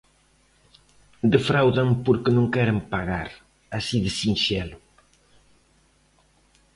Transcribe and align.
Defraudan 1.33 1.89
porque 2.05 2.31
non 2.37 2.47
queren 2.55 2.79
pagar, 2.93 3.29
así 3.77 3.97
de 4.05 4.11
sinxelo. 4.17 4.77